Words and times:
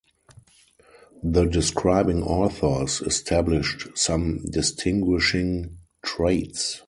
The 1.21 1.45
describing 1.45 2.23
authors 2.23 3.01
established 3.01 3.95
some 3.95 4.39
distinguishing 4.49 5.77
traits. 6.03 6.79